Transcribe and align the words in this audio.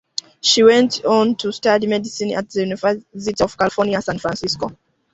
She 0.41 0.63
went 0.63 1.05
on 1.05 1.35
to 1.35 1.51
study 1.53 1.85
medicine 1.85 2.31
at 2.33 2.49
the 2.49 2.61
University 2.61 3.43
of 3.43 3.55
California, 3.55 4.01
San 4.01 4.17
Francisco. 4.17 4.75